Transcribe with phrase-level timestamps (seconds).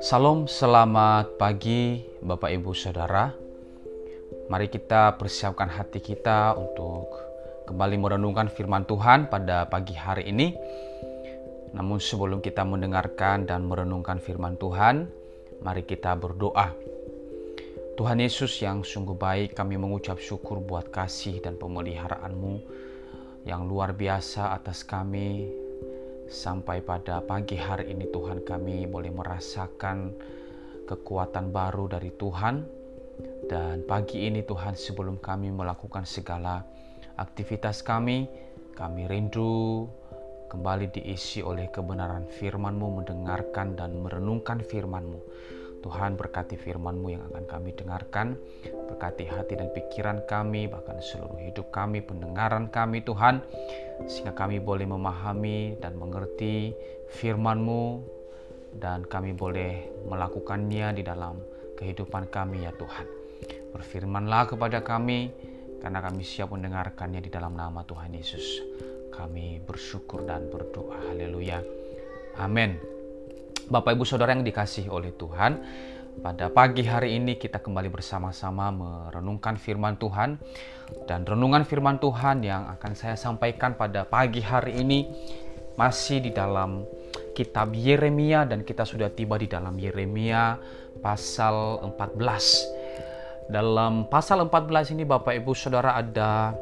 [0.00, 3.28] Salam, selamat pagi Bapak Ibu Saudara.
[4.48, 7.12] Mari kita persiapkan hati kita untuk
[7.68, 10.56] kembali merenungkan firman Tuhan pada pagi hari ini.
[11.76, 15.04] Namun sebelum kita mendengarkan dan merenungkan firman Tuhan,
[15.60, 16.72] mari kita berdoa.
[18.00, 22.88] Tuhan Yesus yang sungguh baik, kami mengucap syukur buat kasih dan pemeliharaanmu
[23.42, 25.50] yang luar biasa atas kami.
[26.32, 30.16] Sampai pada pagi hari ini Tuhan kami boleh merasakan
[30.88, 32.64] kekuatan baru dari Tuhan.
[33.46, 36.64] Dan pagi ini Tuhan sebelum kami melakukan segala
[37.20, 38.24] aktivitas kami
[38.72, 39.84] kami rindu
[40.48, 45.20] kembali diisi oleh kebenaran firman-Mu mendengarkan dan merenungkan firman-Mu
[45.82, 48.38] Tuhan berkati firman-Mu yang akan kami dengarkan,
[48.86, 53.42] berkati hati dan pikiran kami, bahkan seluruh hidup kami, pendengaran kami Tuhan,
[54.06, 56.72] sehingga kami boleh memahami dan mengerti
[57.18, 58.00] firman-Mu,
[58.78, 61.42] dan kami boleh melakukannya di dalam
[61.76, 63.06] kehidupan kami ya Tuhan.
[63.74, 65.34] Berfirmanlah kepada kami,
[65.82, 68.62] karena kami siap mendengarkannya di dalam nama Tuhan Yesus.
[69.10, 71.10] Kami bersyukur dan berdoa.
[71.10, 71.60] Haleluya.
[72.38, 72.91] Amin.
[73.72, 75.56] Bapak Ibu Saudara yang dikasih oleh Tuhan,
[76.20, 80.36] pada pagi hari ini kita kembali bersama-sama merenungkan firman Tuhan
[81.08, 85.08] dan renungan firman Tuhan yang akan saya sampaikan pada pagi hari ini
[85.80, 86.84] masih di dalam
[87.32, 90.60] kitab Yeremia dan kita sudah tiba di dalam Yeremia
[91.00, 93.48] pasal 14.
[93.48, 96.52] Dalam pasal 14 ini Bapak Ibu Saudara ada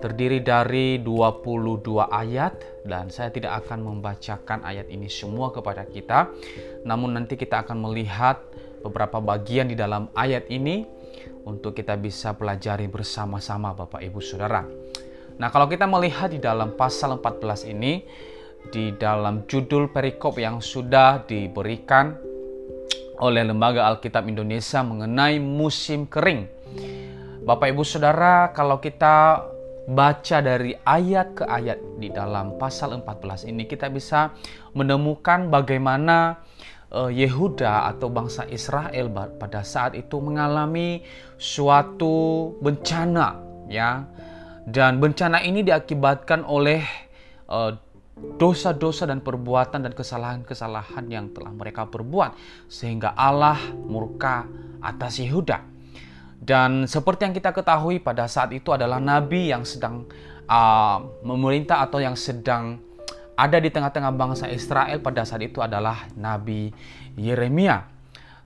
[0.00, 6.30] terdiri dari 22 ayat dan saya tidak akan membacakan ayat ini semua kepada kita
[6.84, 8.40] namun nanti kita akan melihat
[8.86, 10.86] beberapa bagian di dalam ayat ini
[11.46, 14.66] untuk kita bisa pelajari bersama-sama Bapak Ibu Saudara.
[15.36, 18.02] Nah, kalau kita melihat di dalam pasal 14 ini
[18.66, 22.18] di dalam judul perikop yang sudah diberikan
[23.22, 26.50] oleh Lembaga Alkitab Indonesia mengenai musim kering.
[27.46, 29.46] Bapak Ibu Saudara, kalau kita
[29.86, 34.34] baca dari ayat ke ayat di dalam pasal 14 ini kita bisa
[34.74, 36.42] menemukan bagaimana
[36.90, 41.06] uh, Yehuda atau bangsa Israel pada saat itu mengalami
[41.38, 43.38] suatu bencana
[43.70, 44.10] ya
[44.66, 46.82] dan bencana ini diakibatkan oleh
[47.46, 47.70] uh,
[48.16, 52.32] dosa-dosa dan perbuatan dan kesalahan-kesalahan yang telah mereka perbuat
[52.66, 54.48] sehingga Allah murka
[54.80, 55.75] atas Yehuda.
[56.36, 60.04] Dan seperti yang kita ketahui pada saat itu adalah nabi yang sedang
[60.46, 62.80] uh, memerintah atau yang sedang
[63.36, 66.72] ada di tengah-tengah bangsa Israel pada saat itu adalah Nabi
[67.20, 67.84] Yeremia.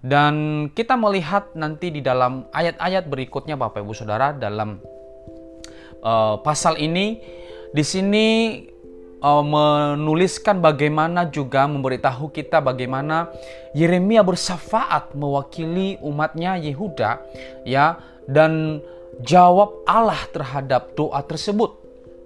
[0.02, 4.82] Dan kita melihat nanti di dalam ayat-ayat berikutnya Bapak Ibu Saudara dalam
[6.02, 7.22] uh, pasal ini
[7.70, 8.26] di sini
[9.20, 13.31] uh, menuliskan bagaimana juga memberitahu kita bagaimana
[13.76, 17.22] Yeremia bersafaat mewakili umatnya Yehuda
[17.69, 18.82] ya dan
[19.22, 21.76] jawab Allah terhadap doa tersebut.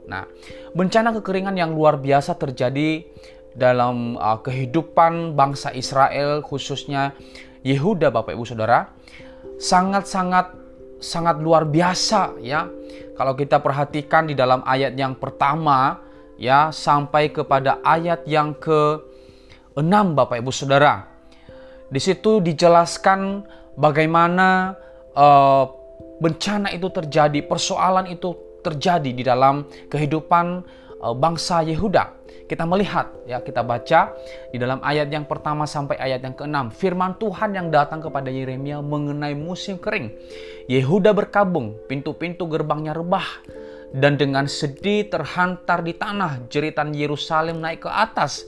[0.06, 0.28] Nah,
[0.72, 3.04] bencana kekeringan yang luar biasa terjadi
[3.54, 7.14] dalam uh, kehidupan bangsa Israel khususnya
[7.64, 8.92] Yehuda Bapak Ibu Saudara
[9.56, 10.52] sangat-sangat
[10.98, 12.66] sangat luar biasa ya.
[13.14, 16.02] Kalau kita perhatikan di dalam ayat yang pertama
[16.38, 21.06] ya sampai kepada ayat yang ke-6 Bapak Ibu Saudara.
[21.90, 23.46] Di situ dijelaskan
[23.78, 24.74] bagaimana
[25.14, 25.64] uh,
[26.18, 28.34] bencana itu terjadi, persoalan itu
[28.64, 30.64] terjadi di dalam kehidupan
[31.02, 32.24] uh, bangsa Yehuda.
[32.44, 34.12] Kita melihat ya, kita baca
[34.52, 38.84] di dalam ayat yang pertama sampai ayat yang keenam, firman Tuhan yang datang kepada Yeremia
[38.84, 40.12] mengenai musim kering.
[40.68, 43.24] Yehuda berkabung, pintu-pintu gerbangnya rebah
[43.94, 48.42] dan dengan sedih terhantar di tanah jeritan Yerusalem naik ke atas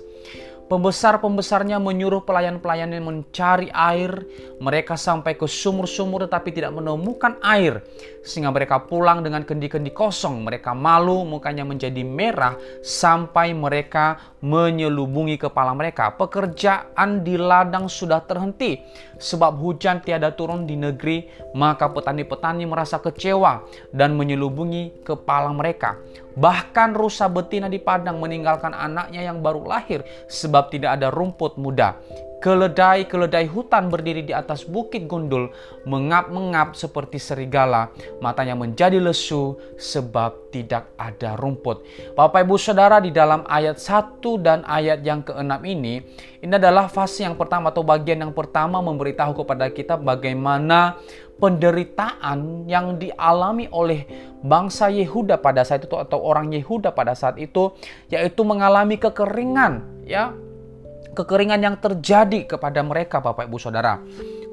[0.66, 4.26] Pembesar-pembesarnya menyuruh pelayan-pelayannya mencari air.
[4.58, 7.86] Mereka sampai ke sumur-sumur tetapi tidak menemukan air.
[8.26, 10.42] Sehingga mereka pulang dengan kendi-kendi kosong.
[10.42, 16.10] Mereka malu, mukanya menjadi merah sampai mereka menyelubungi kepala mereka.
[16.18, 18.82] Pekerjaan di ladang sudah terhenti
[19.22, 21.30] sebab hujan tiada turun di negeri.
[21.54, 23.62] Maka petani-petani merasa kecewa
[23.94, 25.94] dan menyelubungi kepala mereka.
[26.36, 31.96] Bahkan rusa betina di padang meninggalkan anaknya yang baru lahir sebab tidak ada rumput muda.
[32.46, 35.50] Keledai-keledai hutan berdiri di atas bukit gundul,
[35.82, 37.90] mengap-mengap seperti serigala.
[38.22, 41.82] Matanya menjadi lesu sebab tidak ada rumput.
[42.14, 46.06] Bapak Ibu Saudara di dalam ayat 1 dan ayat yang ke-6 ini,
[46.38, 51.02] ini adalah fase yang pertama atau bagian yang pertama memberitahu kepada kita bagaimana
[51.42, 54.06] penderitaan yang dialami oleh
[54.46, 57.74] bangsa Yehuda pada saat itu atau orang Yehuda pada saat itu
[58.06, 60.30] yaitu mengalami kekeringan ya
[61.16, 63.96] kekeringan yang terjadi kepada mereka Bapak Ibu Saudara.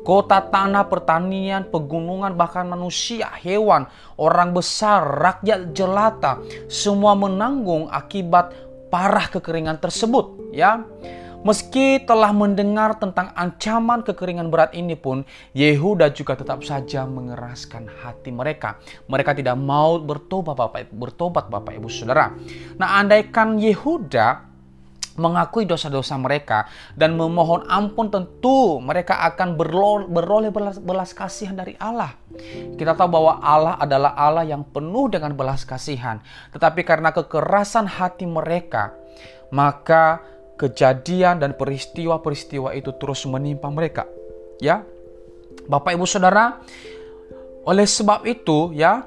[0.04, 3.88] Kota, tanah, pertanian, pegunungan, bahkan manusia, hewan,
[4.20, 8.52] orang besar, rakyat jelata, semua menanggung akibat
[8.92, 10.84] parah kekeringan tersebut, ya.
[11.44, 18.32] Meski telah mendengar tentang ancaman kekeringan berat ini pun, Yehuda juga tetap saja mengeraskan hati
[18.32, 18.80] mereka.
[19.12, 22.32] Mereka tidak mau bertobat Bapak, bertobat Bapak Ibu Saudara.
[22.80, 24.53] Nah, andaikan Yehuda
[25.14, 26.66] mengakui dosa-dosa mereka
[26.98, 29.54] dan memohon ampun tentu mereka akan
[30.10, 32.18] beroleh belas, belas kasihan dari Allah.
[32.74, 36.18] Kita tahu bahwa Allah adalah Allah yang penuh dengan belas kasihan.
[36.50, 38.94] Tetapi karena kekerasan hati mereka,
[39.54, 40.26] maka
[40.58, 44.10] kejadian dan peristiwa-peristiwa itu terus menimpa mereka.
[44.58, 44.82] Ya.
[45.70, 46.60] Bapak Ibu Saudara,
[47.64, 49.06] oleh sebab itu ya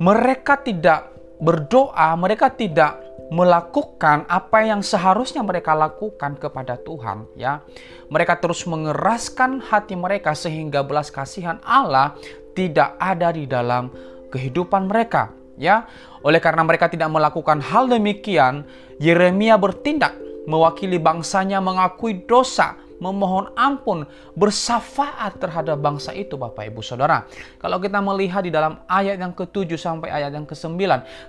[0.00, 7.62] mereka tidak berdoa, mereka tidak melakukan apa yang seharusnya mereka lakukan kepada Tuhan ya.
[8.10, 12.18] Mereka terus mengeraskan hati mereka sehingga belas kasihan Allah
[12.58, 13.88] tidak ada di dalam
[14.34, 15.86] kehidupan mereka ya.
[16.26, 18.66] Oleh karena mereka tidak melakukan hal demikian
[18.98, 24.04] Yeremia bertindak mewakili bangsanya mengakui dosa memohon ampun,
[24.36, 27.24] bersafaat terhadap bangsa itu Bapak Ibu Saudara.
[27.58, 30.76] Kalau kita melihat di dalam ayat yang ke-7 sampai ayat yang ke-9,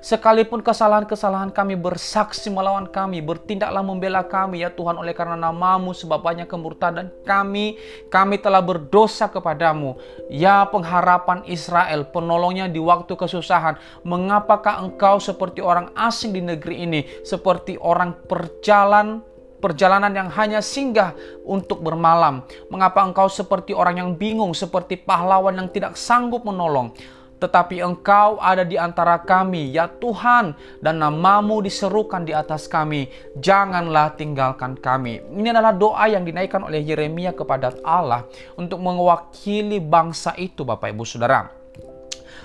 [0.03, 6.19] sekalipun kesalahan-kesalahan kami bersaksi melawan kami, bertindaklah membela kami ya Tuhan oleh karena namamu sebab
[6.19, 7.79] banyak kemurtadan kami,
[8.11, 9.95] kami telah berdosa kepadamu.
[10.27, 17.01] Ya pengharapan Israel, penolongnya di waktu kesusahan, mengapakah engkau seperti orang asing di negeri ini,
[17.23, 19.23] seperti orang perjalanan
[19.61, 21.13] perjalanan yang hanya singgah
[21.45, 22.41] untuk bermalam?
[22.73, 26.91] Mengapa engkau seperti orang yang bingung, seperti pahlawan yang tidak sanggup menolong?
[27.41, 33.09] Tetapi engkau ada di antara kami, ya Tuhan, dan namamu diserukan di atas kami.
[33.37, 35.25] Janganlah tinggalkan kami.
[35.25, 41.01] Ini adalah doa yang dinaikkan oleh Yeremia kepada Allah untuk mewakili bangsa itu, Bapak Ibu
[41.01, 41.60] Saudara.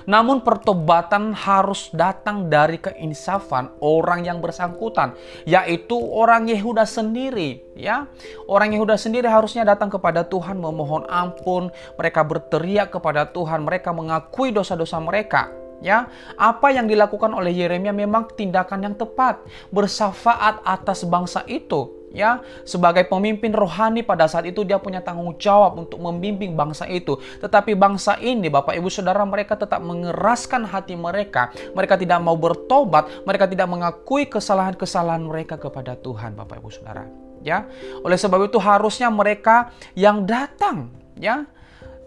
[0.05, 5.17] Namun pertobatan harus datang dari keinsafan orang yang bersangkutan,
[5.49, 8.05] yaitu orang Yehuda sendiri, ya.
[8.45, 14.53] Orang Yehuda sendiri harusnya datang kepada Tuhan memohon ampun, mereka berteriak kepada Tuhan, mereka mengakui
[14.53, 15.49] dosa-dosa mereka,
[15.81, 16.09] ya
[16.41, 23.07] apa yang dilakukan oleh Yeremia memang tindakan yang tepat bersafaat atas bangsa itu ya sebagai
[23.07, 27.19] pemimpin rohani pada saat itu dia punya tanggung jawab untuk membimbing bangsa itu.
[27.43, 31.51] Tetapi bangsa ini Bapak Ibu Saudara mereka tetap mengeraskan hati mereka.
[31.75, 33.27] Mereka tidak mau bertobat.
[33.29, 37.05] Mereka tidak mengakui kesalahan-kesalahan mereka kepada Tuhan Bapak Ibu Saudara.
[37.45, 37.69] Ya
[38.03, 41.47] oleh sebab itu harusnya mereka yang datang ya.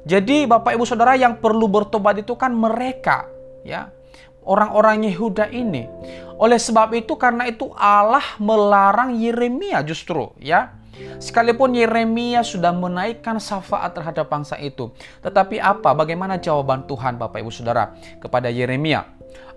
[0.07, 3.28] Jadi Bapak Ibu Saudara yang perlu bertobat itu kan mereka
[3.68, 3.92] ya
[4.50, 5.86] orang-orang Yehuda ini.
[6.42, 10.74] Oleh sebab itu karena itu Allah melarang Yeremia justru ya.
[11.22, 14.92] Sekalipun Yeremia sudah menaikkan syafaat terhadap bangsa itu,
[15.24, 15.96] tetapi apa?
[15.96, 19.07] Bagaimana jawaban Tuhan Bapak Ibu Saudara kepada Yeremia?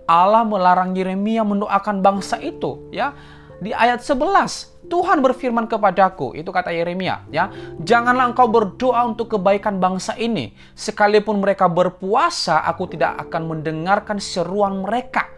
[0.06, 3.14] Allah melarang Yeremia mendoakan bangsa itu ya.
[3.62, 7.46] Di ayat 11 Tuhan berfirman kepadaku, itu kata Yeremia, ya.
[7.78, 10.52] Janganlah engkau berdoa untuk kebaikan bangsa ini.
[10.74, 15.30] Sekalipun mereka berpuasa, aku tidak akan mendengarkan seruan mereka.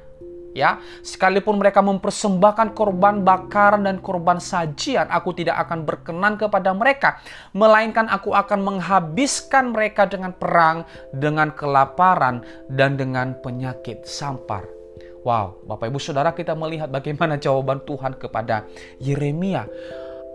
[0.54, 7.18] Ya, sekalipun mereka mempersembahkan korban bakaran dan korban sajian, aku tidak akan berkenan kepada mereka,
[7.50, 14.83] melainkan aku akan menghabiskan mereka dengan perang, dengan kelaparan, dan dengan penyakit sampar.
[15.24, 18.68] Wow, Bapak Ibu Saudara kita melihat bagaimana jawaban Tuhan kepada
[19.00, 19.64] Yeremia.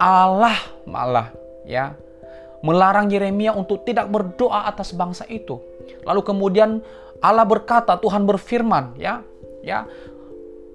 [0.01, 0.57] Allah
[0.89, 1.29] malah
[1.61, 1.93] ya
[2.65, 5.61] melarang Yeremia untuk tidak berdoa atas bangsa itu.
[6.01, 6.81] Lalu kemudian
[7.21, 9.21] Allah berkata, Tuhan berfirman, ya,
[9.61, 9.85] ya.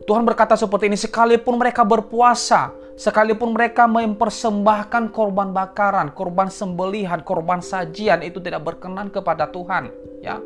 [0.04, 7.64] Tuhan berkata seperti ini, sekalipun mereka berpuasa, sekalipun mereka mempersembahkan korban bakaran, korban sembelihan, korban
[7.64, 9.88] sajian itu tidak berkenan kepada Tuhan,
[10.20, 10.36] ya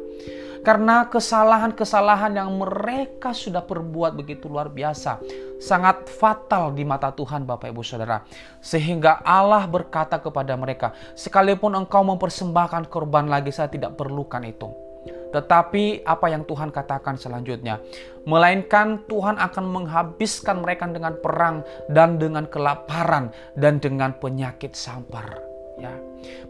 [0.62, 5.23] karena kesalahan-kesalahan yang mereka sudah perbuat begitu luar biasa,
[5.59, 8.23] sangat fatal di mata Tuhan Bapak Ibu Saudara.
[8.62, 14.88] Sehingga Allah berkata kepada mereka, sekalipun engkau mempersembahkan korban lagi saya tidak perlukan itu.
[15.29, 17.81] Tetapi apa yang Tuhan katakan selanjutnya?
[18.25, 25.37] Melainkan Tuhan akan menghabiskan mereka dengan perang dan dengan kelaparan dan dengan penyakit sampar.
[25.79, 25.95] Ya.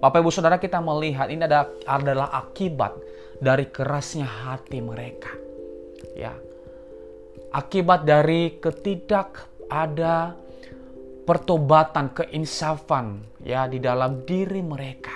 [0.00, 2.96] Bapak Ibu Saudara kita melihat ini adalah, adalah akibat
[3.38, 5.32] dari kerasnya hati mereka.
[6.18, 6.34] Ya.
[7.54, 10.36] Akibat dari ketidak ada
[11.24, 15.14] pertobatan, keinsafan ya di dalam diri mereka.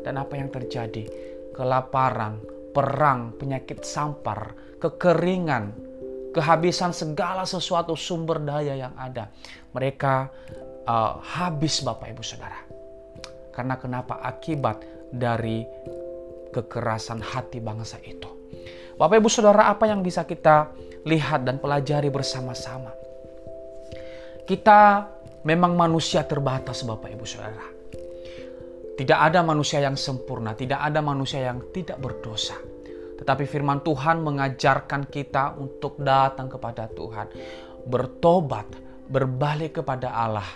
[0.00, 1.04] Dan apa yang terjadi?
[1.54, 2.40] Kelaparan,
[2.72, 5.76] perang, penyakit sampar, kekeringan,
[6.32, 9.28] kehabisan segala sesuatu sumber daya yang ada.
[9.76, 10.14] Mereka
[10.88, 12.60] uh, habis Bapak Ibu Saudara.
[13.52, 14.24] Karena kenapa?
[14.24, 14.80] Akibat
[15.12, 15.66] dari
[16.50, 18.28] kekerasan hati bangsa itu.
[19.00, 20.76] Bapak Ibu Saudara, apa yang bisa kita
[21.08, 22.92] lihat dan pelajari bersama-sama?
[24.44, 25.08] Kita
[25.46, 27.66] memang manusia terbatas Bapak Ibu Saudara.
[29.00, 32.60] Tidak ada manusia yang sempurna, tidak ada manusia yang tidak berdosa.
[33.16, 37.32] Tetapi firman Tuhan mengajarkan kita untuk datang kepada Tuhan,
[37.88, 38.68] bertobat,
[39.08, 40.48] berbalik kepada Allah,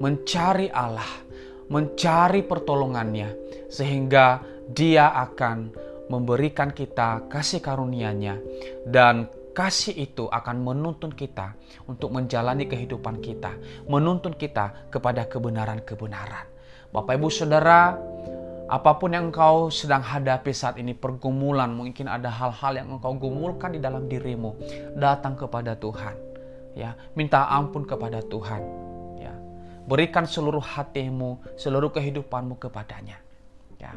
[0.00, 1.28] mencari Allah,
[1.68, 3.28] mencari pertolongannya
[3.68, 4.40] sehingga
[4.70, 5.74] Dia akan
[6.10, 8.38] memberikan kita kasih karunia-Nya
[8.86, 11.54] dan kasih itu akan menuntun kita
[11.86, 13.54] untuk menjalani kehidupan kita,
[13.86, 16.46] menuntun kita kepada kebenaran-kebenaran.
[16.90, 17.94] Bapak, ibu, saudara,
[18.70, 23.74] apa pun yang engkau sedang hadapi saat ini, pergumulan, mungkin ada hal-hal yang engkau gumulkan
[23.74, 24.54] di dalam dirimu,
[24.98, 26.14] datang kepada Tuhan.
[26.78, 28.62] Ya, minta ampun kepada Tuhan.
[29.18, 29.34] Ya,
[29.90, 33.18] berikan seluruh hatimu, seluruh kehidupanmu kepadanya.
[33.80, 33.96] Ya,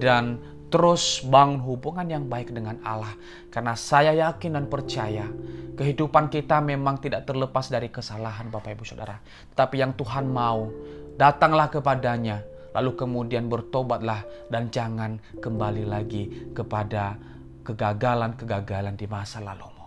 [0.00, 0.40] dan
[0.72, 3.12] terus bangun hubungan yang baik dengan Allah.
[3.52, 5.28] Karena saya yakin dan percaya
[5.76, 9.20] kehidupan kita memang tidak terlepas dari kesalahan Bapak Ibu Saudara.
[9.52, 10.68] Tapi yang Tuhan mau,
[11.16, 12.40] datanglah kepadanya.
[12.76, 17.16] Lalu kemudian bertobatlah dan jangan kembali lagi kepada
[17.64, 19.77] kegagalan-kegagalan di masa lalu.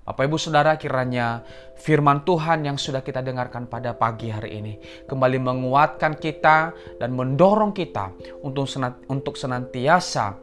[0.00, 1.44] Bapak Ibu Saudara kiranya
[1.76, 4.72] firman Tuhan yang sudah kita dengarkan pada pagi hari ini
[5.04, 8.64] kembali menguatkan kita dan mendorong kita untuk
[9.12, 10.40] untuk senantiasa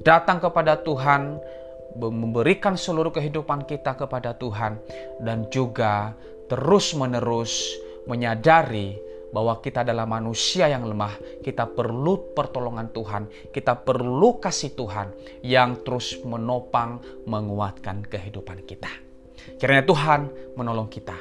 [0.00, 1.36] datang kepada Tuhan,
[1.98, 4.78] memberikan seluruh kehidupan kita kepada Tuhan
[5.20, 6.14] dan juga
[6.46, 7.76] terus-menerus
[8.06, 13.22] menyadari bahwa kita adalah manusia yang lemah, kita perlu pertolongan Tuhan,
[13.54, 15.08] kita perlu kasih Tuhan
[15.46, 18.90] yang terus menopang, menguatkan kehidupan kita.
[19.56, 20.20] Kiranya Tuhan
[20.58, 21.16] menolong kita.